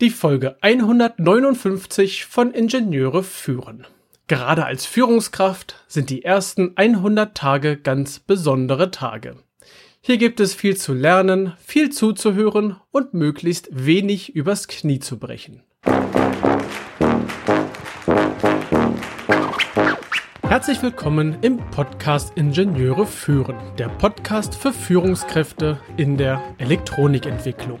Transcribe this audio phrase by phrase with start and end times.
[0.00, 3.86] Die Folge 159 von Ingenieure führen.
[4.28, 9.36] Gerade als Führungskraft sind die ersten 100 Tage ganz besondere Tage.
[10.00, 15.64] Hier gibt es viel zu lernen, viel zuzuhören und möglichst wenig übers Knie zu brechen.
[20.40, 27.80] Herzlich willkommen im Podcast Ingenieure führen, der Podcast für Führungskräfte in der Elektronikentwicklung.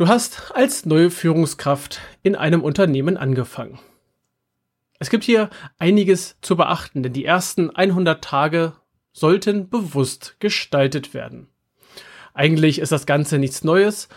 [0.00, 3.78] Du hast als neue Führungskraft in einem Unternehmen angefangen.
[4.98, 8.72] Es gibt hier einiges zu beachten, denn die ersten 100 Tage
[9.12, 11.48] sollten bewusst gestaltet werden.
[12.32, 14.08] Eigentlich ist das Ganze nichts Neues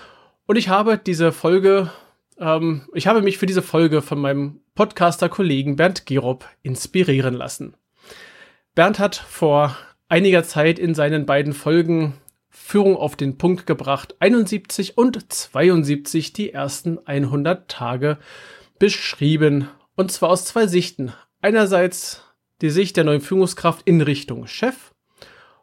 [0.45, 1.92] und ich habe diese Folge,
[2.40, 7.75] ähm, ich habe mich für diese Folge von meinem Podcaster-Kollegen Bernd Gerob inspirieren lassen.
[8.73, 12.14] Bernd hat vor einiger Zeit in seinen beiden Folgen
[12.56, 18.20] Führung auf den Punkt gebracht 71 und 72 die ersten 100 Tage
[18.78, 19.68] beschrieben.
[19.96, 21.14] Und zwar aus zwei Sichten.
[21.42, 22.22] Einerseits
[22.62, 24.94] die Sicht der neuen Führungskraft in Richtung Chef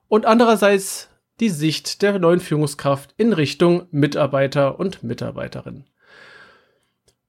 [0.09, 5.85] und andererseits die Sicht der neuen Führungskraft in Richtung Mitarbeiter und Mitarbeiterin.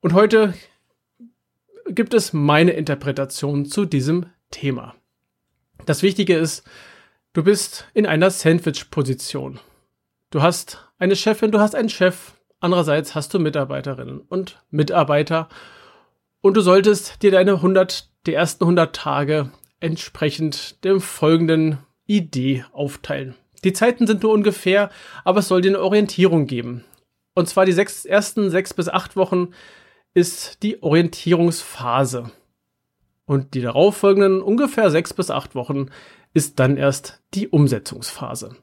[0.02, 0.56] Und heute
[1.88, 4.96] gibt es meine Interpretation zu diesem Thema.
[5.86, 6.64] Das Wichtige ist,
[7.34, 9.60] du bist in einer Sandwich-Position.
[10.30, 15.50] Du hast eine Chefin, du hast einen Chef, andererseits hast du Mitarbeiterinnen und Mitarbeiter
[16.42, 23.36] und du solltest dir deine 100, die ersten 100 Tage entsprechend dem folgenden Idee aufteilen.
[23.64, 24.90] Die Zeiten sind nur ungefähr,
[25.24, 26.84] aber es soll dir eine Orientierung geben.
[27.34, 29.50] Und zwar die sechs, ersten sechs bis acht Wochen
[30.14, 32.32] ist die Orientierungsphase.
[33.26, 35.90] Und die darauffolgenden ungefähr sechs bis acht Wochen
[36.34, 38.56] ist dann erst die Umsetzungsphase.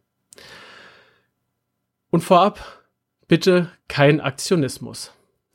[2.10, 2.84] Und vorab
[3.26, 5.12] bitte kein Aktionismus.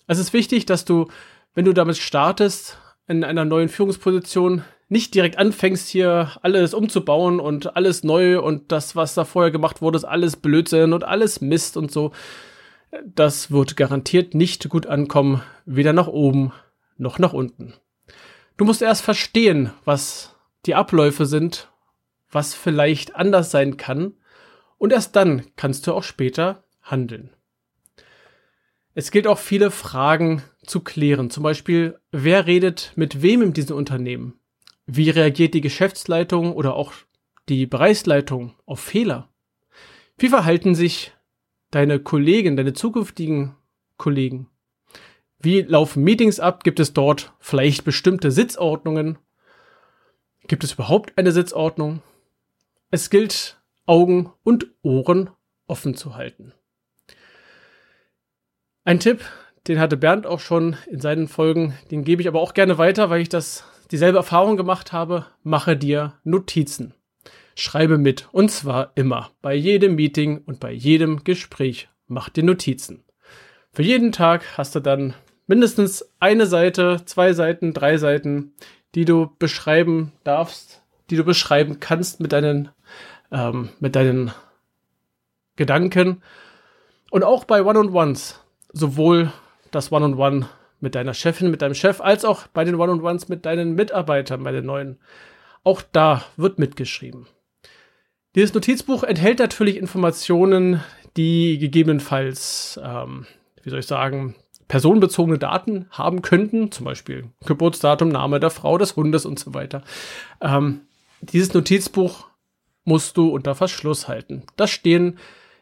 [0.07, 1.07] Es ist wichtig, dass du,
[1.55, 7.75] wenn du damit startest, in einer neuen Führungsposition nicht direkt anfängst, hier alles umzubauen und
[7.75, 11.77] alles neu und das, was da vorher gemacht wurde, ist alles Blödsinn und alles Mist
[11.77, 12.11] und so,
[13.03, 16.53] das wird garantiert nicht gut ankommen, weder nach oben
[16.97, 17.73] noch nach unten.
[18.57, 20.35] Du musst erst verstehen, was
[20.65, 21.69] die Abläufe sind,
[22.33, 24.13] was vielleicht anders sein kann,
[24.77, 27.29] und erst dann kannst du auch später handeln.
[28.95, 33.75] Es gilt auch viele Fragen zu klären, zum Beispiel, wer redet mit wem in diesem
[33.77, 34.39] Unternehmen?
[34.85, 36.93] Wie reagiert die Geschäftsleitung oder auch
[37.49, 39.29] die Bereichsleitung auf Fehler?
[40.17, 41.13] Wie verhalten sich
[41.71, 43.55] deine Kollegen, deine zukünftigen
[43.97, 44.49] Kollegen?
[45.39, 46.63] Wie laufen Meetings ab?
[46.63, 49.17] Gibt es dort vielleicht bestimmte Sitzordnungen?
[50.47, 52.01] Gibt es überhaupt eine Sitzordnung?
[52.93, 55.31] Es gilt, Augen und Ohren
[55.67, 56.53] offen zu halten.
[58.83, 59.21] Ein Tipp,
[59.67, 63.09] den hatte Bernd auch schon in seinen Folgen, den gebe ich aber auch gerne weiter,
[63.09, 65.25] weil ich das dieselbe Erfahrung gemacht habe.
[65.41, 66.93] Mache dir Notizen
[67.55, 68.27] schreibe mit.
[68.31, 69.31] Und zwar immer.
[69.41, 71.89] Bei jedem Meeting und bei jedem Gespräch.
[72.07, 73.03] Mach dir Notizen.
[73.71, 75.13] Für jeden Tag hast du dann
[75.47, 78.53] mindestens eine Seite, zwei Seiten, drei Seiten,
[78.95, 82.69] die du beschreiben darfst, die du beschreiben kannst mit deinen,
[83.33, 84.31] ähm, mit deinen
[85.57, 86.21] Gedanken.
[87.11, 88.39] Und auch bei One-on-Ones,
[88.71, 89.33] sowohl
[89.71, 90.47] das One-on-One
[90.79, 94.51] mit deiner Chefin, mit deinem Chef, als auch bei den One-on-Ones mit deinen Mitarbeitern, bei
[94.51, 94.99] den neuen.
[95.63, 97.27] Auch da wird mitgeschrieben.
[98.35, 100.83] Dieses Notizbuch enthält natürlich Informationen,
[101.15, 103.27] die gegebenenfalls, ähm,
[103.61, 104.35] wie soll ich sagen,
[104.67, 109.83] personenbezogene Daten haben könnten, zum Beispiel Geburtsdatum, Name der Frau, des Hundes und so weiter.
[110.41, 110.81] Ähm,
[111.21, 112.25] dieses Notizbuch
[112.83, 114.43] musst du unter Verschluss halten.
[114.55, 115.17] Da stehen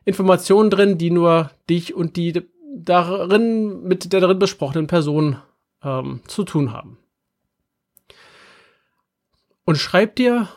[0.06, 2.42] Informationen drin, die nur dich und die
[2.76, 5.38] darin mit der darin besprochenen Person
[5.84, 6.98] ähm, zu tun haben.
[9.66, 10.48] Und schreib dir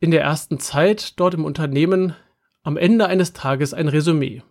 [0.00, 2.14] in der ersten Zeit dort im Unternehmen
[2.62, 4.42] am Ende eines Tages ein Resümee.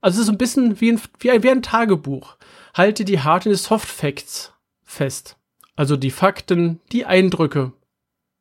[0.00, 2.36] Also es ist ein bisschen wie ein, wie ein, wie ein Tagebuch.
[2.74, 4.52] Halte die Hard- und Soft Facts
[4.82, 5.36] fest.
[5.76, 7.72] Also die Fakten, die Eindrücke,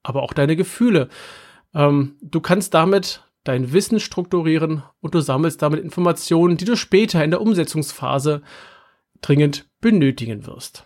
[0.03, 1.09] aber auch deine Gefühle.
[1.77, 7.23] Ähm, du kannst damit dein Wissen strukturieren und du sammelst damit Informationen, die du später
[7.23, 8.41] in der Umsetzungsphase
[9.21, 10.83] dringend benötigen wirst.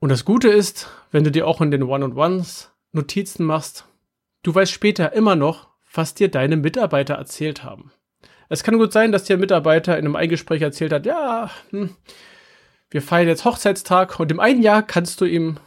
[0.00, 3.86] Und das Gute ist, wenn du dir auch in den One-on-Ones Notizen machst,
[4.42, 7.90] du weißt später immer noch, was dir deine Mitarbeiter erzählt haben.
[8.50, 11.96] Es kann gut sein, dass dir ein Mitarbeiter in einem Eingespräch erzählt hat, ja, hm,
[12.90, 15.58] wir feiern jetzt Hochzeitstag und im einen Jahr kannst du ihm,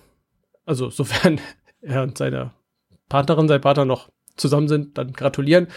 [0.66, 1.42] also sofern
[1.82, 2.52] er und seine
[3.12, 5.68] Partnerin, sein Partner noch zusammen sind, dann gratulieren.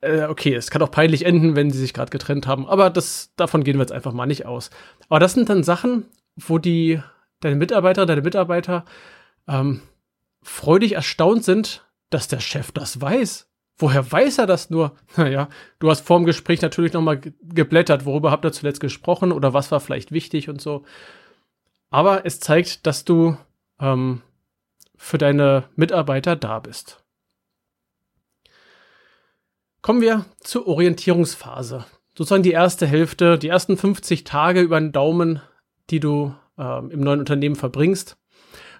[0.00, 3.32] Äh, okay, es kann auch peinlich enden, wenn sie sich gerade getrennt haben, aber das,
[3.36, 4.70] davon gehen wir jetzt einfach mal nicht aus.
[5.08, 6.06] Aber das sind dann Sachen,
[6.36, 7.00] wo die,
[7.40, 8.84] deine Mitarbeiter, deine Mitarbeiter
[9.46, 9.82] ähm,
[10.42, 13.48] freudig erstaunt sind, dass der Chef das weiß.
[13.78, 14.96] Woher weiß er das nur?
[15.16, 15.48] Naja,
[15.78, 19.70] du hast vor dem Gespräch natürlich nochmal geblättert, worüber habt ihr zuletzt gesprochen oder was
[19.70, 20.84] war vielleicht wichtig und so.
[21.90, 23.36] Aber es zeigt, dass du
[23.80, 24.22] ähm,
[25.02, 27.02] für deine Mitarbeiter da bist.
[29.80, 31.86] Kommen wir zur Orientierungsphase.
[32.14, 35.40] Sozusagen die erste Hälfte, die ersten 50 Tage über den Daumen,
[35.88, 38.18] die du ähm, im neuen Unternehmen verbringst.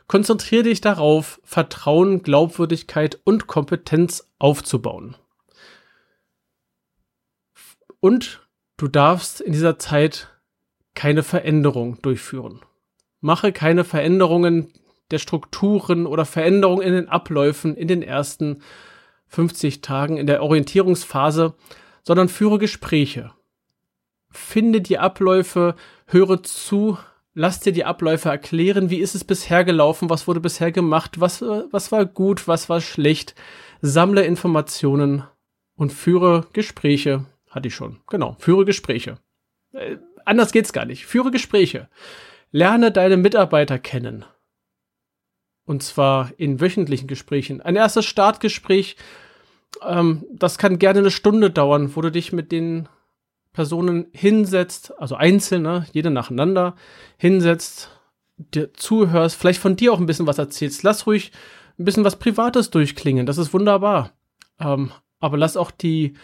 [0.09, 5.17] Konzentriere dich darauf, Vertrauen, Glaubwürdigkeit und Kompetenz aufzubauen.
[8.01, 8.47] Und
[8.77, 10.29] du darfst in dieser Zeit
[10.95, 12.61] keine Veränderung durchführen.
[13.21, 14.71] Mache keine Veränderungen
[15.11, 18.62] der Strukturen oder Veränderungen in den Abläufen in den ersten
[19.29, 21.55] 50 Tagen in der Orientierungsphase,
[22.03, 23.33] sondern führe Gespräche.
[24.31, 25.75] Finde die Abläufe,
[26.07, 26.99] höre zu,
[27.35, 31.43] lass dir die Abläufe erklären, wie ist es bisher gelaufen, was wurde bisher gemacht, was,
[31.43, 33.35] was war gut, was war schlecht,
[33.81, 35.25] sammle Informationen
[35.77, 37.25] und führe Gespräche.
[37.49, 39.19] Hatte ich schon, genau, führe Gespräche.
[39.73, 41.07] Äh, anders geht's gar nicht.
[41.07, 41.89] Führe Gespräche.
[42.53, 44.25] Lerne deine Mitarbeiter kennen.
[45.71, 47.61] Und zwar in wöchentlichen Gesprächen.
[47.61, 48.97] Ein erstes Startgespräch,
[49.87, 52.89] ähm, das kann gerne eine Stunde dauern, wo du dich mit den
[53.53, 56.75] Personen hinsetzt, also einzeln, ne, jede nacheinander,
[57.19, 57.89] hinsetzt,
[58.37, 60.83] dir zuhörst, vielleicht von dir auch ein bisschen was erzählst.
[60.83, 61.31] Lass ruhig
[61.79, 64.11] ein bisschen was Privates durchklingen, das ist wunderbar.
[64.59, 64.91] Ähm,
[65.21, 66.15] aber lass auch die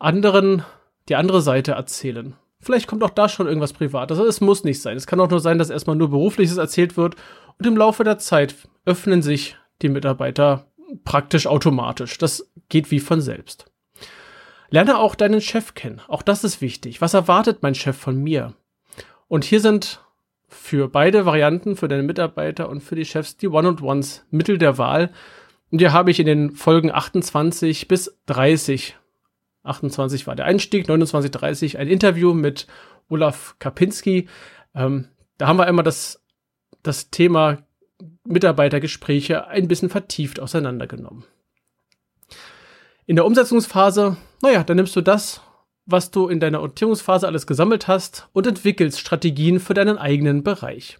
[0.00, 0.64] anderen,
[1.08, 2.34] die andere Seite erzählen.
[2.60, 4.18] Vielleicht kommt auch da schon irgendwas Privates.
[4.18, 4.96] Also es muss nicht sein.
[4.96, 7.16] Es kann auch nur sein, dass erstmal nur Berufliches erzählt wird
[7.58, 10.66] und im Laufe der Zeit öffnen sich die Mitarbeiter
[11.04, 12.18] praktisch automatisch.
[12.18, 13.70] Das geht wie von selbst.
[14.70, 16.02] Lerne auch deinen Chef kennen.
[16.08, 17.00] Auch das ist wichtig.
[17.00, 18.54] Was erwartet mein Chef von mir?
[19.28, 20.00] Und hier sind
[20.48, 25.12] für beide Varianten, für deine Mitarbeiter und für die Chefs, die One-on-Ones Mittel der Wahl.
[25.70, 28.96] Und hier habe ich in den Folgen 28 bis 30,
[29.68, 32.66] 28 war der Einstieg, 29, 30 ein Interview mit
[33.08, 34.28] Olaf Kapinski.
[34.74, 36.24] Ähm, da haben wir einmal das,
[36.82, 37.58] das Thema
[38.24, 41.24] Mitarbeitergespräche ein bisschen vertieft auseinandergenommen.
[43.06, 45.40] In der Umsetzungsphase, naja, dann nimmst du das,
[45.86, 50.98] was du in deiner Orientierungsphase alles gesammelt hast und entwickelst Strategien für deinen eigenen Bereich.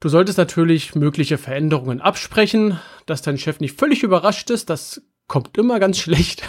[0.00, 4.70] Du solltest natürlich mögliche Veränderungen absprechen, dass dein Chef nicht völlig überrascht ist.
[4.70, 6.48] Das kommt immer ganz schlecht.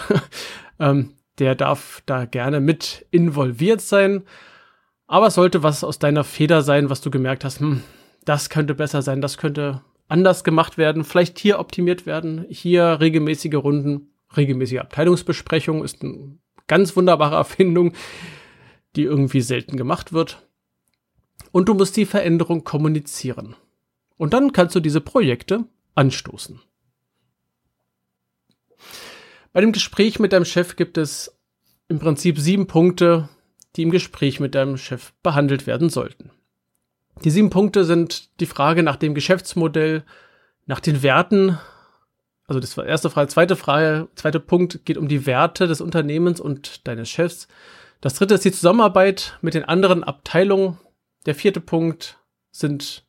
[0.78, 4.24] ähm, der darf da gerne mit involviert sein.
[5.06, 7.82] Aber es sollte was aus deiner Feder sein, was du gemerkt hast, hm,
[8.24, 13.54] das könnte besser sein, das könnte anders gemacht werden, vielleicht hier optimiert werden, hier regelmäßige
[13.54, 17.94] Runden, regelmäßige Abteilungsbesprechung ist eine ganz wunderbare Erfindung,
[18.96, 20.46] die irgendwie selten gemacht wird.
[21.52, 23.54] Und du musst die Veränderung kommunizieren.
[24.16, 26.60] Und dann kannst du diese Projekte anstoßen.
[29.52, 31.36] Bei dem Gespräch mit deinem Chef gibt es
[31.88, 33.28] im Prinzip sieben Punkte,
[33.76, 36.30] die im Gespräch mit deinem Chef behandelt werden sollten.
[37.24, 40.04] Die sieben Punkte sind die Frage nach dem Geschäftsmodell,
[40.66, 41.58] nach den Werten.
[42.46, 43.28] Also das war erste Frage.
[43.28, 47.48] Zweite Frage, zweiter Punkt geht um die Werte des Unternehmens und deines Chefs.
[48.00, 50.78] Das dritte ist die Zusammenarbeit mit den anderen Abteilungen.
[51.26, 52.18] Der vierte Punkt
[52.52, 53.04] sind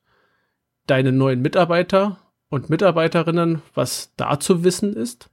[0.88, 2.18] deine neuen Mitarbeiter
[2.50, 5.30] und Mitarbeiterinnen, was da zu wissen ist.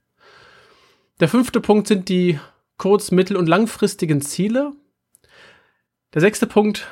[1.19, 2.39] Der fünfte Punkt sind die
[2.77, 4.73] kurz-, mittel- und langfristigen Ziele.
[6.13, 6.87] Der sechste Punkt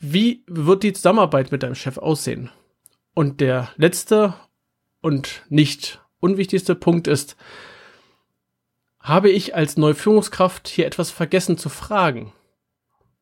[0.00, 2.50] wie wird die Zusammenarbeit mit deinem Chef aussehen?
[3.14, 4.34] Und der letzte
[5.00, 7.36] und nicht unwichtigste Punkt ist,
[9.00, 12.32] habe ich als neue Führungskraft hier etwas vergessen zu fragen?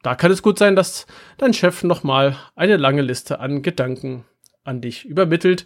[0.02, 1.06] Da kann es gut sein, dass
[1.38, 4.24] dein Chef nochmal eine lange Liste an Gedanken
[4.64, 5.64] an dich übermittelt.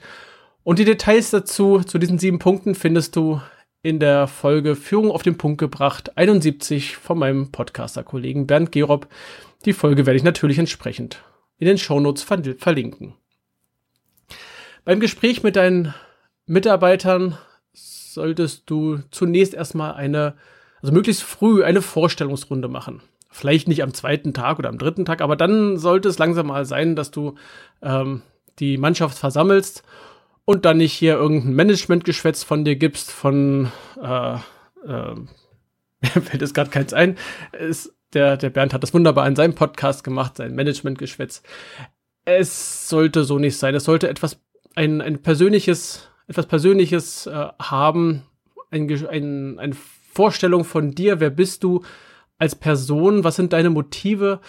[0.63, 3.41] Und die Details dazu, zu diesen sieben Punkten, findest du
[3.83, 9.09] in der Folge Führung auf den Punkt gebracht 71 von meinem Podcaster-Kollegen Bernd Gerob.
[9.65, 11.23] Die Folge werde ich natürlich entsprechend
[11.59, 13.15] in den Shownotes verlinken.
[14.85, 15.95] Beim Gespräch mit deinen
[16.47, 17.39] Mitarbeitern
[17.73, 20.37] solltest du zunächst erstmal eine,
[20.83, 23.03] also möglichst früh eine Vorstellungsrunde machen.
[23.31, 26.65] Vielleicht nicht am zweiten Tag oder am dritten Tag, aber dann sollte es langsam mal
[26.65, 27.37] sein, dass du
[27.81, 28.23] ähm,
[28.59, 29.85] die Mannschaft versammelst
[30.51, 33.71] und dann nicht hier irgendein Managementgeschwätz von dir gibst, von
[34.03, 35.15] äh, äh,
[36.01, 37.17] mir fällt es gerade keins ein.
[37.57, 41.45] Ist, der, der Bernd hat das wunderbar in seinem Podcast gemacht, sein Managementgeschwätz.
[42.25, 43.77] Es sollte so nicht sein.
[43.77, 44.41] Es sollte etwas,
[44.75, 48.25] ein, ein persönliches, etwas Persönliches äh, haben,
[48.73, 49.77] ein, ein, eine
[50.13, 51.85] Vorstellung von dir, wer bist du
[52.39, 54.41] als Person, was sind deine Motive,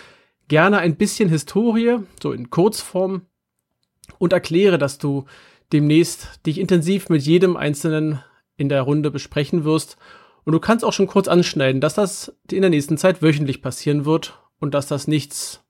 [0.47, 3.27] gerne ein bisschen Historie, so in Kurzform,
[4.17, 5.25] und erkläre, dass du
[5.73, 8.19] demnächst dich intensiv mit jedem Einzelnen
[8.57, 9.97] in der Runde besprechen wirst.
[10.43, 14.05] Und du kannst auch schon kurz anschneiden, dass das in der nächsten Zeit wöchentlich passieren
[14.05, 15.63] wird und dass das nichts,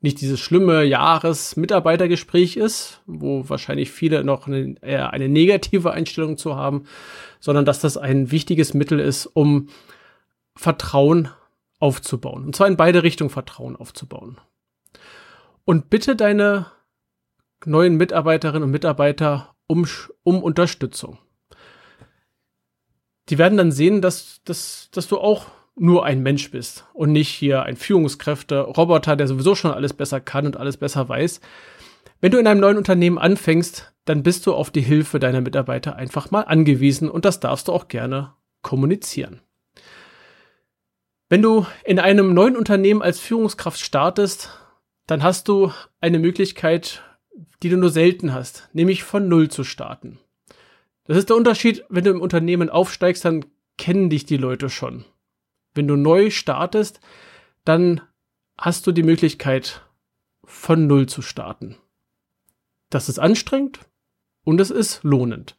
[0.00, 6.56] nicht dieses schlimme Jahres-Mitarbeitergespräch ist, wo wahrscheinlich viele noch eine, eher eine negative Einstellung zu
[6.56, 6.84] haben,
[7.40, 9.68] sondern dass das ein wichtiges Mittel ist, um
[10.56, 11.28] Vertrauen
[11.78, 12.44] aufzubauen.
[12.44, 14.38] Und zwar in beide Richtungen Vertrauen aufzubauen.
[15.64, 16.66] Und bitte deine
[17.66, 19.86] neuen Mitarbeiterinnen und Mitarbeiter um,
[20.22, 21.18] um Unterstützung.
[23.28, 27.28] Die werden dann sehen, dass, dass, dass du auch nur ein Mensch bist und nicht
[27.28, 31.40] hier ein Führungskräfte-Roboter, der sowieso schon alles besser kann und alles besser weiß.
[32.20, 35.96] Wenn du in einem neuen Unternehmen anfängst, dann bist du auf die Hilfe deiner Mitarbeiter
[35.96, 39.40] einfach mal angewiesen und das darfst du auch gerne kommunizieren.
[41.28, 44.50] Wenn du in einem neuen Unternehmen als Führungskraft startest,
[45.06, 47.02] dann hast du eine Möglichkeit,
[47.62, 50.18] die du nur selten hast, nämlich von Null zu starten.
[51.04, 53.44] Das ist der Unterschied, wenn du im Unternehmen aufsteigst, dann
[53.78, 55.04] kennen dich die Leute schon.
[55.74, 57.00] Wenn du neu startest,
[57.64, 58.00] dann
[58.58, 59.82] hast du die Möglichkeit,
[60.44, 61.76] von Null zu starten.
[62.90, 63.80] Das ist anstrengend
[64.44, 65.56] und es ist lohnend.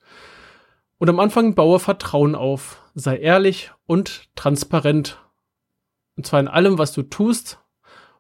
[0.98, 5.18] Und am Anfang baue Vertrauen auf, sei ehrlich und transparent
[6.16, 7.60] und zwar in allem, was du tust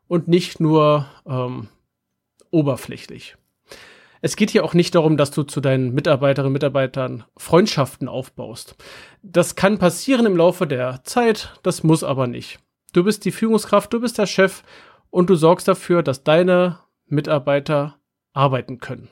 [0.07, 1.67] und nicht nur ähm,
[2.49, 3.37] oberflächlich.
[4.21, 8.75] Es geht hier auch nicht darum, dass du zu deinen Mitarbeiterinnen und Mitarbeitern Freundschaften aufbaust.
[9.23, 12.59] Das kann passieren im Laufe der Zeit, das muss aber nicht.
[12.93, 14.63] Du bist die Führungskraft, du bist der Chef
[15.09, 17.97] und du sorgst dafür, dass deine Mitarbeiter
[18.33, 19.09] arbeiten können.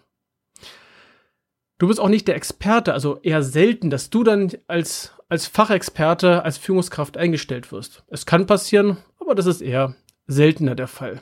[1.79, 6.43] Du bist auch nicht der Experte, also eher selten, dass du dann als als Fachexperte,
[6.43, 8.03] als Führungskraft eingestellt wirst.
[8.07, 11.21] Es kann passieren, aber das ist eher seltener der Fall.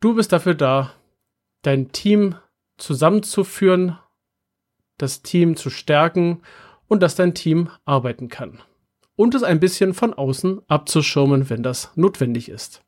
[0.00, 0.92] Du bist dafür da,
[1.62, 2.36] dein Team
[2.78, 3.98] zusammenzuführen,
[4.96, 6.42] das Team zu stärken
[6.88, 8.60] und dass dein Team arbeiten kann.
[9.16, 12.82] Und es ein bisschen von außen abzuschirmen, wenn das notwendig ist.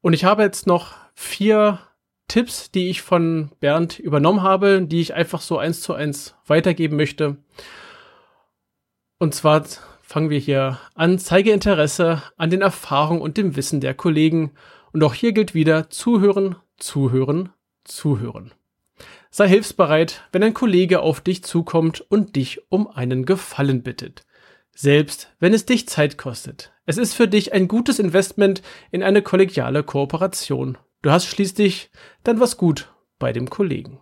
[0.00, 1.78] Und ich habe jetzt noch vier
[2.28, 6.96] Tipps, die ich von Bernd übernommen habe, die ich einfach so eins zu eins weitergeben
[6.96, 7.36] möchte.
[9.18, 9.64] Und zwar
[10.02, 14.52] fangen wir hier an, zeige Interesse an den Erfahrungen und dem Wissen der Kollegen.
[14.92, 17.50] Und auch hier gilt wieder zuhören, zuhören,
[17.84, 18.52] zuhören.
[19.30, 24.24] Sei hilfsbereit, wenn ein Kollege auf dich zukommt und dich um einen Gefallen bittet.
[24.72, 26.72] Selbst wenn es dich Zeit kostet.
[26.86, 30.78] Es ist für dich ein gutes Investment in eine kollegiale Kooperation.
[31.02, 31.90] Du hast schließlich
[32.22, 34.00] dann was gut bei dem Kollegen.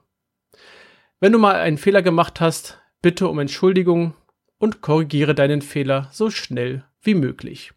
[1.20, 4.14] Wenn du mal einen Fehler gemacht hast, bitte um Entschuldigung
[4.58, 7.72] und korrigiere deinen Fehler so schnell wie möglich.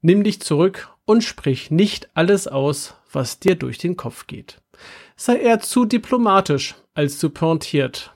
[0.00, 4.60] Nimm dich zurück und sprich nicht alles aus, was dir durch den Kopf geht.
[5.16, 8.14] Sei eher zu diplomatisch als zu pointiert.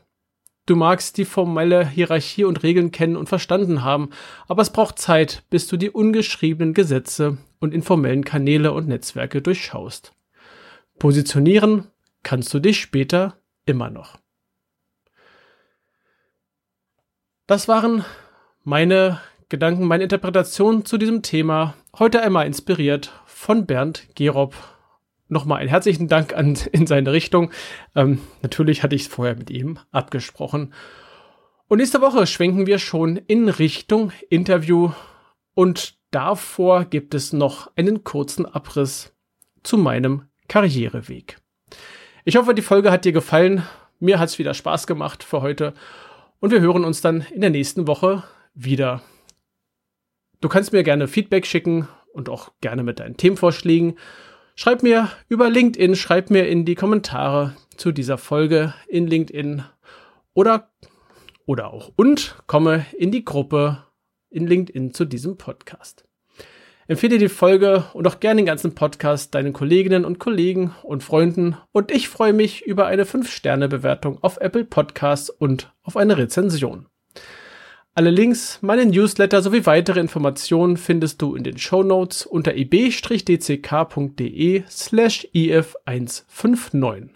[0.67, 4.11] Du magst die formelle Hierarchie und Regeln kennen und verstanden haben,
[4.49, 10.13] aber es braucht Zeit, bis du die ungeschriebenen Gesetze und informellen Kanäle und Netzwerke durchschaust.
[10.99, 11.87] Positionieren
[12.23, 14.19] kannst du dich später immer noch.
[17.47, 18.05] Das waren
[18.63, 21.73] meine Gedanken, meine Interpretation zu diesem Thema.
[21.99, 24.55] Heute einmal inspiriert von Bernd Gerob.
[25.29, 27.51] Nochmal einen herzlichen Dank an, in seine Richtung.
[27.95, 30.73] Ähm, natürlich hatte ich es vorher mit ihm abgesprochen.
[31.69, 34.91] Und nächste Woche schwenken wir schon in Richtung Interview.
[35.55, 39.15] Und davor gibt es noch einen kurzen Abriss
[39.63, 41.37] zu meinem Karriereweg.
[42.25, 43.63] Ich hoffe, die Folge hat dir gefallen.
[44.01, 45.75] Mir hat es wieder Spaß gemacht für heute.
[46.41, 48.23] Und wir hören uns dann in der nächsten Woche
[48.55, 49.03] wieder.
[50.41, 53.99] Du kannst mir gerne Feedback schicken und auch gerne mit deinen Themenvorschlägen.
[54.61, 59.63] Schreib mir über LinkedIn, schreib mir in die Kommentare zu dieser Folge in LinkedIn
[60.35, 60.73] oder,
[61.47, 63.85] oder auch und komme in die Gruppe
[64.31, 66.09] in LinkedIn zu diesem Podcast.
[66.89, 71.57] Empfehle die Folge und auch gerne den ganzen Podcast deinen Kolleginnen und Kollegen und Freunden
[71.71, 76.89] und ich freue mich über eine 5-Sterne-Bewertung auf Apple Podcasts und auf eine Rezension.
[77.99, 83.03] Alle Links, meine Newsletter sowie weitere Informationen findest du in den Show Notes unter ib-dck.de
[84.71, 87.09] slash if159.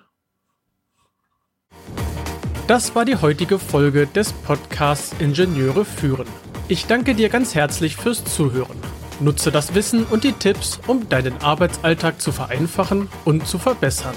[2.66, 6.26] Das war die heutige Folge des Podcasts Ingenieure führen.
[6.66, 8.78] Ich danke dir ganz herzlich fürs Zuhören.
[9.20, 14.16] Nutze das Wissen und die Tipps, um deinen Arbeitsalltag zu vereinfachen und zu verbessern.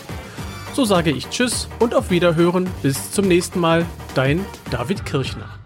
[0.73, 2.67] So sage ich Tschüss und auf Wiederhören.
[2.81, 3.85] Bis zum nächsten Mal.
[4.15, 5.59] Dein David Kirchner.